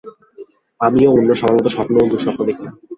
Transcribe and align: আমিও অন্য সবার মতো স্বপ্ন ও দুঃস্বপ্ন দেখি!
আমিও 0.79 1.09
অন্য 1.11 1.29
সবার 1.39 1.55
মতো 1.57 1.69
স্বপ্ন 1.75 1.93
ও 1.97 2.09
দুঃস্বপ্ন 2.11 2.41
দেখি! 2.49 2.65